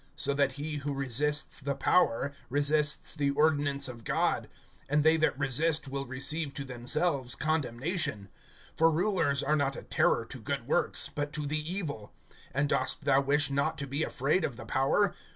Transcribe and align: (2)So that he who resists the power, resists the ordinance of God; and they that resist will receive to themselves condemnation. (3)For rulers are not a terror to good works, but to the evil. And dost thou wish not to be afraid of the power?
(2)So 0.17 0.35
that 0.35 0.53
he 0.53 0.77
who 0.77 0.95
resists 0.95 1.59
the 1.59 1.75
power, 1.75 2.33
resists 2.49 3.13
the 3.13 3.29
ordinance 3.29 3.87
of 3.87 4.03
God; 4.03 4.49
and 4.89 5.03
they 5.03 5.15
that 5.17 5.37
resist 5.37 5.87
will 5.89 6.07
receive 6.07 6.55
to 6.55 6.65
themselves 6.65 7.35
condemnation. 7.35 8.29
(3)For 8.79 8.91
rulers 8.91 9.43
are 9.43 9.55
not 9.55 9.75
a 9.75 9.83
terror 9.83 10.25
to 10.25 10.39
good 10.39 10.65
works, 10.67 11.07
but 11.13 11.31
to 11.33 11.45
the 11.45 11.71
evil. 11.71 12.11
And 12.51 12.67
dost 12.67 13.05
thou 13.05 13.21
wish 13.21 13.51
not 13.51 13.77
to 13.77 13.85
be 13.85 14.01
afraid 14.01 14.43
of 14.43 14.57
the 14.57 14.65
power? 14.65 15.13